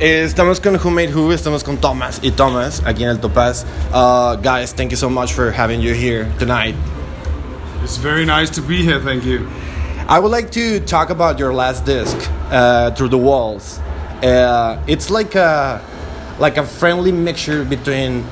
estamos 0.00 0.60
con 0.60 0.76
Who 0.76 0.90
Made 0.90 1.12
Who, 1.14 1.32
estamos 1.32 1.62
con 1.62 1.76
Thomas 1.76 2.20
y 2.22 2.30
Thomas 2.30 2.82
aquí 2.84 3.02
en 3.02 3.10
el 3.10 3.18
Topaz. 3.18 3.64
Uh, 3.92 4.36
guys, 4.36 4.72
thank 4.72 4.90
you 4.90 4.96
so 4.96 5.10
much 5.10 5.32
for 5.32 5.50
having 5.50 5.80
you 5.80 5.94
here 5.94 6.26
tonight. 6.38 6.74
It's 7.82 7.98
very 7.98 8.24
nice 8.24 8.50
to 8.50 8.62
be 8.62 8.82
here, 8.82 8.98
thank 9.00 9.24
you. 9.24 9.46
I 10.08 10.18
would 10.18 10.30
like 10.30 10.50
to 10.52 10.80
talk 10.80 11.10
about 11.10 11.38
your 11.38 11.52
last 11.52 11.84
disc, 11.84 12.16
uh, 12.50 12.90
Through 12.92 13.10
the 13.10 13.18
Walls. 13.18 13.78
Uh, 14.22 14.82
it's 14.86 15.10
like 15.10 15.34
a 15.34 15.80
like 16.38 16.56
a 16.56 16.64
friendly 16.64 17.12
mixture 17.12 17.64
between 17.64 18.24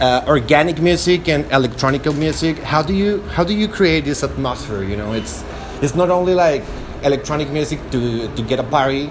uh, 0.00 0.24
organic 0.28 0.80
music 0.80 1.28
and 1.28 1.44
electronic 1.52 2.06
music. 2.14 2.58
How 2.58 2.82
do 2.82 2.94
you 2.94 3.22
how 3.34 3.44
do 3.44 3.52
you 3.52 3.68
create 3.68 4.04
this 4.04 4.22
atmosphere? 4.22 4.84
You 4.84 4.96
know, 4.96 5.12
it's 5.12 5.44
it's 5.82 5.94
not 5.94 6.10
only 6.10 6.34
like 6.34 6.62
electronic 7.02 7.50
music 7.50 7.80
to 7.90 8.28
to 8.28 8.42
get 8.42 8.60
a 8.60 8.64
party, 8.64 9.10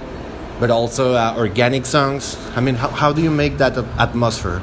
but 0.60 0.72
also 0.72 1.14
uh, 1.14 1.36
organic 1.38 1.86
songs. 1.86 2.38
I 2.55 2.62
mean, 2.62 2.76
how, 2.76 2.90
how 2.90 3.14
do 3.14 3.22
you 3.22 3.32
make 3.32 3.58
that 3.58 3.77
atmosphere? 4.00 4.62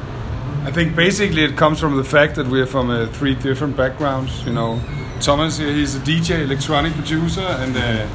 I 0.64 0.70
think 0.70 0.94
basically 0.94 1.44
it 1.44 1.56
comes 1.56 1.80
from 1.80 1.96
the 1.96 2.04
fact 2.04 2.36
that 2.36 2.46
we're 2.46 2.66
from 2.66 2.90
uh, 2.90 3.06
three 3.06 3.34
different 3.34 3.76
backgrounds. 3.76 4.44
You 4.46 4.52
know, 4.52 4.80
Thomas 5.20 5.58
here, 5.58 5.72
he's 5.72 5.96
a 5.96 6.00
DJ, 6.00 6.44
electronic 6.44 6.92
producer, 6.94 7.40
and 7.40 7.76
uh, 7.76 8.06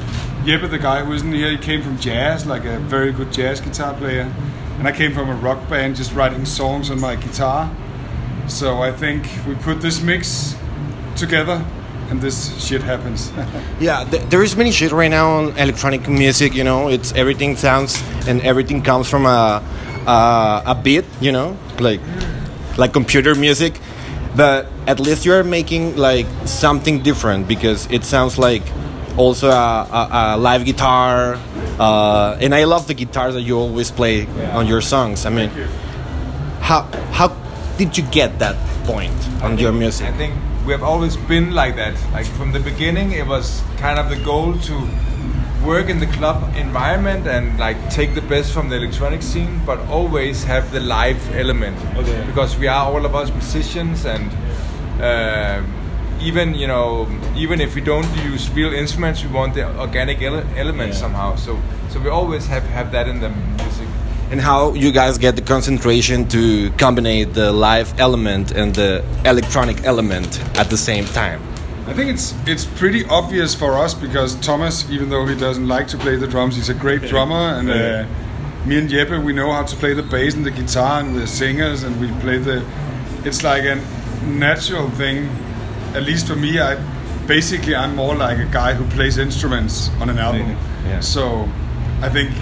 Jeppe, 0.44 0.70
the 0.70 0.78
guy 0.78 1.04
who 1.04 1.12
isn't 1.12 1.32
here, 1.32 1.50
he 1.50 1.58
came 1.58 1.82
from 1.82 1.98
jazz, 1.98 2.46
like 2.46 2.64
a 2.64 2.78
very 2.78 3.12
good 3.12 3.32
jazz 3.32 3.60
guitar 3.60 3.94
player. 3.94 4.32
And 4.78 4.88
I 4.88 4.92
came 4.92 5.12
from 5.12 5.28
a 5.28 5.34
rock 5.34 5.68
band, 5.68 5.96
just 5.96 6.14
writing 6.14 6.46
songs 6.46 6.90
on 6.90 7.00
my 7.00 7.16
guitar. 7.16 7.70
So 8.46 8.80
I 8.80 8.92
think 8.92 9.28
we 9.46 9.54
put 9.56 9.82
this 9.82 10.00
mix 10.00 10.56
together 11.16 11.64
and 12.10 12.20
this 12.20 12.64
shit 12.64 12.82
happens. 12.82 13.32
yeah, 13.80 14.04
th 14.04 14.22
there 14.30 14.42
is 14.42 14.56
many 14.56 14.72
shit 14.72 14.92
right 14.92 15.10
now 15.10 15.38
on 15.38 15.56
electronic 15.56 16.08
music. 16.08 16.54
You 16.54 16.64
know, 16.64 16.88
it's 16.88 17.12
everything 17.12 17.56
sounds 17.56 18.02
and 18.26 18.40
everything 18.42 18.82
comes 18.82 19.08
from 19.08 19.26
a 19.26 19.62
a, 20.06 20.72
a 20.72 20.74
beat. 20.74 21.04
You 21.20 21.32
know, 21.32 21.56
like 21.78 22.00
like 22.76 22.92
computer 22.92 23.34
music. 23.34 23.80
But 24.36 24.70
at 24.86 25.00
least 25.00 25.26
you 25.26 25.34
are 25.34 25.42
making 25.42 25.96
like 25.96 26.26
something 26.44 27.02
different 27.02 27.48
because 27.48 27.90
it 27.90 28.04
sounds 28.04 28.38
like 28.38 28.62
also 29.16 29.50
a, 29.50 29.88
a, 29.90 30.36
a 30.36 30.36
live 30.38 30.64
guitar. 30.64 31.38
Uh, 31.78 32.38
and 32.40 32.54
I 32.54 32.64
love 32.64 32.86
the 32.86 32.94
guitars 32.94 33.34
that 33.34 33.42
you 33.42 33.58
always 33.58 33.90
play 33.90 34.24
yeah. 34.24 34.56
on 34.56 34.66
your 34.66 34.80
songs. 34.80 35.26
I 35.26 35.30
mean, 35.30 35.50
how 36.60 36.82
how 37.10 37.34
did 37.76 37.98
you 37.98 38.04
get 38.10 38.38
that 38.38 38.56
point 38.84 39.12
on 39.42 39.56
think, 39.56 39.60
your 39.60 39.72
music? 39.72 40.06
I 40.06 40.12
think 40.12 40.34
we 40.68 40.72
have 40.72 40.82
always 40.82 41.16
been 41.16 41.52
like 41.52 41.76
that. 41.76 41.96
Like 42.12 42.26
from 42.26 42.52
the 42.52 42.60
beginning, 42.60 43.12
it 43.12 43.26
was 43.26 43.62
kind 43.78 43.98
of 43.98 44.10
the 44.10 44.22
goal 44.22 44.52
to 44.68 44.88
work 45.64 45.88
in 45.88 45.98
the 45.98 46.06
club 46.18 46.54
environment 46.56 47.26
and 47.26 47.58
like 47.58 47.78
take 47.88 48.14
the 48.14 48.20
best 48.20 48.52
from 48.52 48.68
the 48.68 48.76
electronic 48.76 49.22
scene, 49.22 49.62
but 49.64 49.78
always 49.88 50.44
have 50.44 50.70
the 50.70 50.80
live 50.80 51.34
element. 51.34 51.78
Okay. 51.96 52.22
Because 52.26 52.58
we 52.58 52.66
are 52.68 52.84
all 52.84 53.06
of 53.06 53.14
us 53.14 53.30
musicians 53.30 54.04
and. 54.04 54.30
Uh, 55.00 55.62
even 56.20 56.52
you 56.52 56.66
know 56.66 57.06
even 57.36 57.60
if 57.60 57.76
we 57.76 57.80
don't 57.80 58.12
use 58.24 58.50
real 58.50 58.74
instruments 58.74 59.22
we 59.22 59.30
want 59.30 59.54
the 59.54 59.64
organic 59.78 60.20
ele- 60.20 60.44
element 60.56 60.92
yeah. 60.92 60.98
somehow 60.98 61.36
so 61.36 61.56
so 61.90 62.00
we 62.00 62.08
always 62.08 62.44
have 62.48 62.64
have 62.64 62.90
that 62.90 63.06
in 63.06 63.20
the 63.20 63.28
and 64.30 64.40
how 64.40 64.74
you 64.74 64.92
guys 64.92 65.18
get 65.18 65.36
the 65.36 65.42
concentration 65.42 66.28
to 66.28 66.70
combine 66.72 67.32
the 67.32 67.52
live 67.52 67.98
element 67.98 68.52
and 68.52 68.74
the 68.74 69.04
electronic 69.24 69.84
element 69.84 70.40
at 70.58 70.68
the 70.70 70.76
same 70.76 71.04
time. 71.06 71.40
I 71.86 71.94
think 71.94 72.10
it's 72.10 72.34
it's 72.46 72.66
pretty 72.66 73.06
obvious 73.06 73.54
for 73.54 73.78
us 73.78 73.94
because 73.94 74.34
Thomas, 74.40 74.88
even 74.90 75.08
though 75.08 75.24
he 75.24 75.34
doesn't 75.34 75.66
like 75.66 75.88
to 75.88 75.96
play 75.96 76.16
the 76.16 76.26
drums, 76.26 76.56
he's 76.56 76.68
a 76.68 76.74
great 76.74 77.00
drummer, 77.02 77.58
and 77.58 77.70
uh, 77.70 78.06
me 78.66 78.78
and 78.78 78.90
Jeppe, 78.90 79.24
we 79.24 79.32
know 79.32 79.50
how 79.50 79.62
to 79.62 79.76
play 79.76 79.94
the 79.94 80.02
bass 80.02 80.34
and 80.34 80.44
the 80.44 80.50
guitar, 80.50 81.00
and 81.00 81.14
we're 81.14 81.26
singers, 81.26 81.84
and 81.84 81.98
we 81.98 82.08
play 82.20 82.36
the. 82.36 82.62
It's 83.24 83.42
like 83.42 83.64
a 83.64 83.76
natural 84.22 84.90
thing, 84.90 85.30
at 85.94 86.02
least 86.02 86.26
for 86.26 86.36
me. 86.36 86.60
I 86.60 86.76
basically 87.26 87.74
I'm 87.74 87.96
more 87.96 88.14
like 88.14 88.38
a 88.38 88.50
guy 88.52 88.74
who 88.74 88.84
plays 88.94 89.16
instruments 89.16 89.88
on 90.00 90.10
an 90.10 90.18
album. 90.18 90.50
Yeah. 90.84 91.00
So 91.00 91.48
I 92.02 92.10
think 92.10 92.34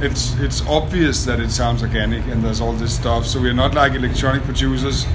it's 0.00 0.38
it's 0.40 0.66
obvious 0.66 1.24
that 1.24 1.40
it 1.40 1.50
sounds 1.50 1.82
organic 1.82 2.24
and 2.26 2.42
there's 2.44 2.60
all 2.60 2.72
this 2.72 2.94
stuff. 2.94 3.26
So 3.26 3.40
we're 3.40 3.54
not 3.54 3.74
like 3.74 3.94
electronic 3.94 4.42
producers 4.42 5.06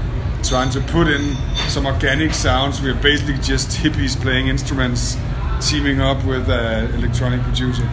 trying 0.44 0.72
to 0.72 0.82
put 0.82 1.08
in 1.08 1.36
some 1.68 1.86
organic 1.86 2.34
sounds. 2.34 2.82
We're 2.82 2.96
basically 2.96 3.38
just 3.38 3.70
hippies 3.78 4.20
playing 4.20 4.48
instruments, 4.48 5.18
teaming 5.62 6.02
up 6.02 6.24
with 6.26 6.50
an 6.50 6.94
electronic 6.96 7.42
producer. 7.42 7.88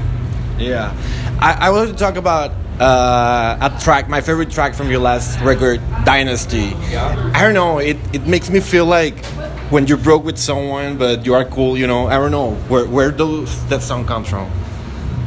Yeah, 0.58 0.96
I, 1.40 1.68
I 1.68 1.70
wanted 1.70 1.92
to 1.92 1.98
talk 1.98 2.16
about 2.16 2.52
uh, 2.80 3.70
a 3.70 3.80
track, 3.80 4.08
my 4.08 4.20
favorite 4.20 4.50
track 4.50 4.74
from 4.74 4.90
your 4.90 5.00
last 5.00 5.38
record, 5.40 5.80
Dynasty. 6.04 6.74
Yeah. 6.90 7.32
I 7.34 7.42
don't 7.42 7.54
know, 7.54 7.78
it, 7.78 7.96
it 8.12 8.26
makes 8.26 8.50
me 8.50 8.60
feel 8.60 8.86
like 8.86 9.24
when 9.70 9.86
you 9.86 9.96
broke 9.96 10.24
with 10.24 10.38
someone, 10.38 10.96
but 10.96 11.26
you 11.26 11.34
are 11.34 11.44
cool, 11.44 11.76
you 11.76 11.86
know. 11.86 12.08
I 12.08 12.14
don't 12.14 12.32
know 12.32 12.54
where 12.68 12.86
where 12.86 13.12
does 13.12 13.68
that 13.68 13.82
song 13.82 14.04
comes 14.06 14.28
from 14.28 14.50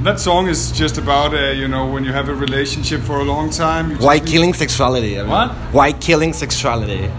that 0.04 0.20
song 0.20 0.48
is 0.48 0.72
just 0.72 0.98
about 0.98 1.34
uh, 1.34 1.52
you 1.52 1.68
know 1.68 1.86
when 1.86 2.04
you 2.04 2.12
have 2.12 2.30
a 2.30 2.34
relationship 2.36 3.02
for 3.02 3.20
a 3.20 3.24
long 3.24 3.50
time. 3.50 3.98
Why 3.98 4.20
killing 4.20 4.54
sexuality? 4.54 5.20
I 5.20 5.22
mean, 5.22 5.32
what? 5.32 5.52
Why 5.74 5.92
killing 5.94 6.34
sexuality? 6.34 7.10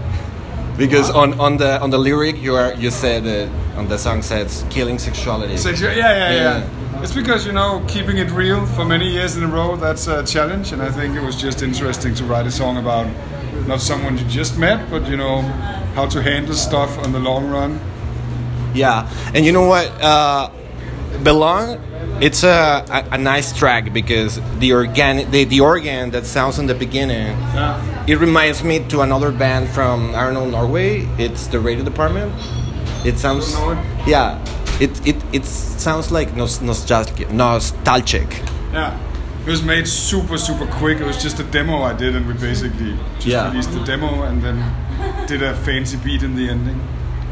Because 0.77 1.07
what? 1.07 1.17
on, 1.17 1.39
on 1.39 1.57
the 1.57 1.81
on 1.81 1.89
the 1.91 1.97
lyric 1.97 2.37
you 2.41 2.55
are 2.55 2.73
you 2.73 2.91
said 2.91 3.25
uh, 3.25 3.79
on 3.79 3.87
the 3.87 3.97
song 3.97 4.21
says 4.21 4.65
killing 4.69 4.99
sexuality. 4.99 5.53
Sexu- 5.53 5.95
yeah, 5.95 5.95
yeah, 5.95 6.31
yeah, 6.31 6.65
yeah. 6.65 7.01
It's 7.01 7.13
because 7.13 7.45
you 7.45 7.53
know 7.53 7.83
keeping 7.87 8.17
it 8.17 8.29
real 8.31 8.65
for 8.65 8.85
many 8.85 9.09
years 9.09 9.37
in 9.37 9.43
a 9.43 9.47
row 9.47 9.75
that's 9.77 10.07
a 10.07 10.25
challenge, 10.25 10.73
and 10.73 10.81
I 10.81 10.91
think 10.91 11.15
it 11.15 11.21
was 11.21 11.39
just 11.39 11.61
interesting 11.61 12.13
to 12.15 12.25
write 12.25 12.47
a 12.47 12.51
song 12.51 12.77
about 12.77 13.07
not 13.67 13.79
someone 13.81 14.17
you 14.17 14.25
just 14.25 14.57
met, 14.57 14.89
but 14.89 15.07
you 15.07 15.15
know 15.15 15.41
how 15.95 16.05
to 16.07 16.21
handle 16.21 16.55
stuff 16.55 16.97
on 16.99 17.13
the 17.13 17.19
long 17.19 17.49
run. 17.49 17.79
Yeah, 18.73 19.09
and 19.33 19.45
you 19.45 19.51
know 19.51 19.67
what? 19.67 19.87
Uh, 20.01 20.49
Belong 21.23 21.79
it's 22.23 22.41
a, 22.45 22.85
a, 22.89 23.15
a, 23.15 23.17
nice 23.17 23.51
track 23.51 23.91
because 23.91 24.39
the 24.59 24.71
organ 24.71 25.29
the, 25.29 25.43
the 25.43 25.59
organ 25.59 26.09
that 26.11 26.25
sounds 26.25 26.57
in 26.57 26.67
the 26.67 26.73
beginning 26.73 27.27
yeah. 27.51 28.05
it 28.07 28.17
reminds 28.17 28.63
me 28.63 28.79
to 28.87 29.01
another 29.01 29.29
band 29.29 29.67
from 29.67 30.15
I 30.15 30.23
don't 30.23 30.33
know 30.33 30.49
Norway. 30.49 31.01
It's 31.17 31.47
the 31.47 31.59
radio 31.59 31.83
department. 31.83 32.31
It 33.05 33.19
sounds 33.19 33.51
yeah. 34.07 34.39
It, 34.79 35.05
it 35.05 35.17
it 35.33 35.45
sounds 35.45 36.11
like 36.11 36.33
nostalgic 36.33 37.29
nostalgic. 37.29 38.29
Yeah. 38.71 38.97
It 39.45 39.49
was 39.49 39.61
made 39.61 39.85
super 39.85 40.37
super 40.37 40.67
quick. 40.79 41.01
It 41.01 41.05
was 41.05 41.21
just 41.21 41.41
a 41.41 41.43
demo 41.43 41.83
I 41.83 41.91
did 41.91 42.15
and 42.15 42.25
we 42.25 42.35
basically 42.35 42.95
just 43.15 43.27
yeah. 43.27 43.49
released 43.49 43.73
the 43.73 43.83
demo 43.83 44.23
and 44.23 44.41
then 44.41 44.57
did 45.27 45.43
a 45.43 45.53
fancy 45.65 45.97
beat 45.97 46.23
in 46.23 46.35
the 46.37 46.49
ending 46.49 46.79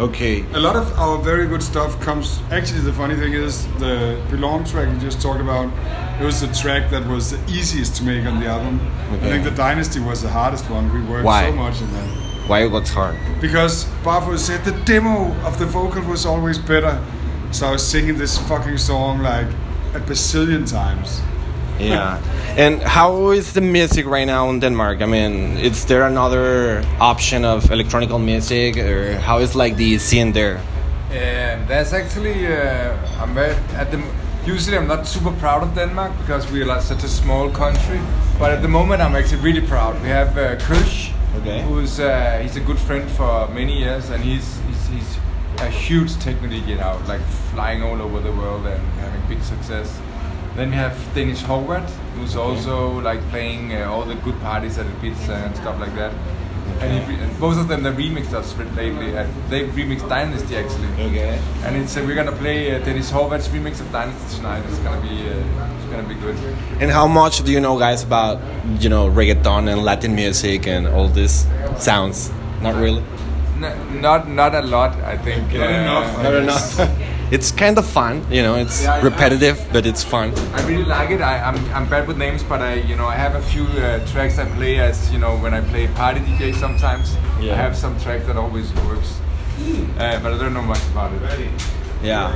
Okay. 0.01 0.43
A 0.53 0.59
lot 0.59 0.75
of 0.75 0.91
our 0.97 1.19
very 1.19 1.45
good 1.45 1.61
stuff 1.61 1.99
comes. 2.01 2.41
Actually, 2.49 2.79
the 2.79 2.93
funny 2.93 3.15
thing 3.15 3.33
is 3.33 3.67
the 3.77 4.19
Belong 4.31 4.63
track 4.65 4.91
you 4.91 4.99
just 4.99 5.21
talked 5.21 5.39
about. 5.39 5.71
It 6.19 6.25
was 6.25 6.41
the 6.41 6.47
track 6.47 6.89
that 6.89 7.07
was 7.07 7.29
the 7.29 7.39
easiest 7.47 7.97
to 7.97 8.03
make 8.03 8.25
on 8.25 8.39
the 8.39 8.47
album. 8.47 8.79
Okay. 9.13 9.27
I 9.27 9.29
think 9.29 9.43
the 9.43 9.51
Dynasty 9.51 9.99
was 9.99 10.23
the 10.23 10.29
hardest 10.29 10.67
one. 10.71 10.91
We 10.91 11.03
worked 11.03 11.25
Why? 11.25 11.51
so 11.51 11.55
much 11.55 11.81
in 11.81 11.93
that. 11.93 12.47
Why 12.47 12.65
was 12.65 12.89
hard? 12.89 13.15
Because 13.39 13.85
Barfod 14.03 14.39
said 14.39 14.65
the 14.65 14.71
demo 14.85 15.33
of 15.45 15.59
the 15.59 15.67
vocal 15.67 16.01
was 16.01 16.25
always 16.25 16.57
better. 16.57 16.99
So 17.51 17.67
I 17.67 17.71
was 17.73 17.87
singing 17.87 18.17
this 18.17 18.39
fucking 18.49 18.79
song 18.79 19.19
like 19.19 19.47
a 19.93 19.99
bazillion 19.99 20.67
times. 20.67 21.21
Yeah. 21.89 22.19
and 22.57 22.81
how 22.81 23.31
is 23.31 23.53
the 23.53 23.61
music 23.61 24.05
right 24.05 24.27
now 24.27 24.49
in 24.49 24.59
Denmark? 24.59 25.01
I 25.01 25.05
mean, 25.05 25.57
is 25.57 25.85
there 25.85 26.03
another 26.03 26.83
option 26.99 27.45
of 27.45 27.71
electronic 27.71 28.09
music, 28.19 28.77
or 28.77 29.17
how 29.19 29.39
is 29.39 29.55
like 29.55 29.75
the 29.75 29.97
scene 29.97 30.31
there? 30.33 30.57
Um, 31.11 31.67
there's 31.67 31.93
actually 31.93 32.47
uh, 32.47 32.95
I'm 33.21 33.33
very 33.33 33.55
at 33.75 33.91
the 33.91 34.01
usually 34.45 34.77
I'm 34.77 34.87
not 34.87 35.07
super 35.07 35.31
proud 35.39 35.63
of 35.63 35.75
Denmark 35.75 36.11
because 36.17 36.51
we're 36.51 36.65
like 36.65 36.81
such 36.81 37.03
a 37.03 37.07
small 37.07 37.49
country. 37.49 37.99
But 38.39 38.51
at 38.51 38.61
the 38.61 38.67
moment, 38.67 39.01
I'm 39.01 39.15
actually 39.15 39.41
really 39.41 39.67
proud. 39.67 40.01
We 40.01 40.09
have 40.09 40.37
uh, 40.37 40.55
Kölsch, 40.57 41.11
okay. 41.37 41.61
who's 41.63 41.99
uh, 41.99 42.39
he's 42.41 42.55
a 42.55 42.61
good 42.61 42.79
friend 42.79 43.09
for 43.11 43.47
many 43.53 43.79
years, 43.79 44.09
and 44.09 44.23
he's 44.23 44.59
he's, 44.67 44.87
he's 44.87 45.17
a 45.59 45.69
huge 45.69 46.17
technical 46.19 46.59
get 46.65 46.79
out, 46.79 47.07
like 47.07 47.21
flying 47.53 47.83
all 47.83 48.01
over 48.01 48.19
the 48.19 48.31
world 48.31 48.65
and 48.65 48.81
having 48.99 49.21
big 49.27 49.43
success. 49.43 49.99
Then 50.55 50.69
we 50.69 50.75
have 50.75 50.97
Dennis 51.15 51.41
Howard, 51.41 51.83
who's 52.15 52.35
also 52.35 52.99
like 52.99 53.21
playing 53.29 53.73
uh, 53.73 53.89
all 53.89 54.03
the 54.03 54.15
good 54.15 54.39
parties 54.41 54.77
at 54.77 54.85
Ibiza 54.85 55.45
and 55.45 55.55
stuff 55.55 55.79
like 55.79 55.95
that. 55.95 56.13
And, 56.81 57.03
he, 57.05 57.13
and, 57.15 57.39
both 57.39 57.57
of 57.57 57.67
them 57.67 57.83
they 57.83 57.91
remixed 57.91 58.33
us 58.33 58.57
lately. 58.75 59.17
Uh, 59.17 59.27
they 59.49 59.67
remixed 59.67 60.09
Dynasty 60.09 60.57
actually. 60.57 60.87
Okay. 61.05 61.39
And 61.63 61.77
it's 61.77 61.95
uh, 61.95 62.03
we're 62.05 62.15
gonna 62.15 62.31
play 62.33 62.75
uh, 62.75 62.83
Dennis 62.83 63.09
Howard's 63.09 63.47
remix 63.49 63.79
of 63.79 63.91
Dynasty 63.91 64.37
tonight. 64.37 64.63
It's 64.67 64.79
gonna 64.79 65.01
be 65.01 65.29
uh, 65.29 65.77
it's 65.77 65.91
gonna 65.91 66.07
be 66.07 66.15
good. 66.15 66.35
And 66.81 66.91
how 66.91 67.07
much 67.07 67.43
do 67.43 67.51
you 67.51 67.61
know, 67.61 67.77
guys, 67.79 68.03
about 68.03 68.41
you 68.81 68.89
know 68.89 69.09
reggaeton 69.09 69.71
and 69.71 69.83
Latin 69.83 70.15
music 70.15 70.67
and 70.67 70.87
all 70.87 71.07
these 71.07 71.45
sounds? 71.77 72.31
Not 72.61 72.75
really. 72.75 73.03
No, 73.57 73.73
not 74.01 74.27
not 74.27 74.55
a 74.55 74.61
lot. 74.61 74.95
I 75.01 75.17
think. 75.17 75.53
Not 75.53 75.69
enough. 75.69 76.23
Not 76.23 76.33
enough. 76.33 77.07
it's 77.31 77.51
kind 77.51 77.77
of 77.77 77.85
fun. 77.85 78.25
You 78.29 78.41
know, 78.43 78.55
it's 78.55 78.83
Yeah, 78.83 78.95
I- 78.95 79.01
repetitive, 79.01 79.57
but 79.71 79.85
it's 79.85 80.03
fun. 80.03 80.33
I 80.53 80.67
really 80.67 80.83
like 80.85 81.09
it. 81.11 81.21
I, 81.21 81.39
I'm, 81.41 81.57
I'm 81.73 81.87
bad 81.89 82.07
with 82.07 82.17
names, 82.17 82.43
but 82.43 82.61
I 82.61 82.73
you 82.89 82.95
know 82.95 83.07
I 83.07 83.15
have 83.15 83.35
a 83.35 83.41
few 83.41 83.63
uh, 83.63 84.05
tracks 84.11 84.37
I 84.37 84.45
play 84.45 84.79
as 84.79 85.11
you 85.11 85.19
know 85.19 85.37
when 85.37 85.53
I 85.53 85.61
play 85.61 85.87
party 85.87 86.19
DJ 86.21 86.53
sometimes. 86.55 87.15
Yeah. 87.39 87.53
I 87.53 87.55
have 87.55 87.75
some 87.75 87.99
track 87.99 88.25
that 88.27 88.37
always 88.37 88.71
works, 88.87 89.19
uh, 89.97 90.19
but 90.23 90.33
I 90.33 90.37
don't 90.37 90.53
know 90.53 90.61
much 90.61 90.83
about 90.91 91.11
it. 91.13 91.51
Yeah. 92.03 92.35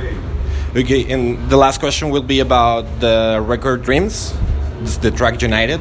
Okay, 0.74 1.10
and 1.12 1.48
the 1.48 1.56
last 1.56 1.80
question 1.80 2.10
will 2.10 2.22
be 2.34 2.40
about 2.40 2.84
the 3.00 3.40
record 3.46 3.82
Dreams. 3.82 4.34
It's 4.82 4.98
the 4.98 5.10
track 5.10 5.40
United. 5.42 5.80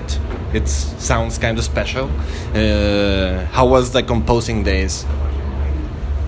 It 0.54 0.68
sounds 0.70 1.38
kind 1.38 1.58
of 1.58 1.64
special. 1.66 2.06
Uh, 2.54 3.46
how 3.52 3.68
was 3.68 3.92
the 3.92 4.02
composing 4.04 4.64
days? 4.64 5.06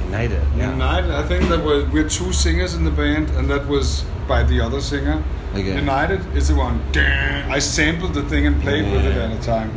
United. 0.07 0.41
Yeah. 0.55 0.71
United. 0.71 1.11
I 1.11 1.23
think 1.27 1.49
that 1.49 1.63
we're, 1.63 1.85
we're 1.89 2.09
two 2.09 2.31
singers 2.33 2.73
in 2.75 2.83
the 2.83 2.91
band, 2.91 3.29
and 3.31 3.49
that 3.49 3.67
was 3.67 4.03
by 4.27 4.43
the 4.43 4.59
other 4.61 4.81
singer. 4.81 5.23
Okay. 5.53 5.75
United 5.75 6.21
is 6.35 6.47
the 6.49 6.55
one. 6.55 6.81
I 6.95 7.59
sampled 7.59 8.13
the 8.13 8.23
thing 8.23 8.45
and 8.45 8.61
played 8.61 8.91
with 8.91 9.05
it 9.05 9.15
at 9.17 9.31
a 9.31 9.41
time. 9.41 9.71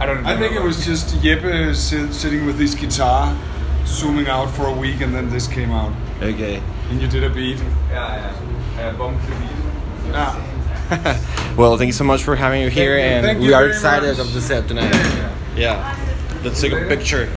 I 0.00 0.06
don't. 0.06 0.24
I 0.26 0.36
think 0.36 0.54
it 0.54 0.62
was 0.62 0.84
just 0.84 1.14
Jeppe 1.22 1.74
sitting 2.12 2.46
with 2.46 2.58
his 2.58 2.74
guitar, 2.74 3.36
zooming 3.86 4.26
out 4.28 4.50
for 4.50 4.66
a 4.66 4.72
week, 4.72 5.00
and 5.00 5.14
then 5.14 5.30
this 5.30 5.46
came 5.46 5.70
out, 5.70 5.92
Okay. 6.20 6.62
and 6.90 7.00
you 7.00 7.06
did 7.08 7.22
a 7.24 7.30
beat. 7.30 7.58
Yeah, 7.90 8.32
yeah. 8.76 8.82
Uh, 8.88 8.92
bump 8.98 9.20
the 9.22 9.34
beat. 9.36 10.12
Yeah. 10.12 10.48
Well, 11.56 11.76
thank 11.76 11.88
you 11.88 11.92
so 11.92 12.04
much 12.04 12.22
for 12.22 12.34
having 12.34 12.62
you 12.62 12.70
here, 12.70 12.96
you. 12.96 13.04
and 13.04 13.26
Thank 13.26 13.40
we 13.40 13.48
you 13.48 13.54
are 13.54 13.68
excited 13.68 14.16
much. 14.16 14.26
of 14.26 14.32
the 14.32 14.40
set 14.40 14.66
tonight. 14.68 14.94
Yeah. 15.54 15.94
Let's 16.42 16.60
take 16.62 16.72
a 16.72 16.86
picture. 16.88 17.28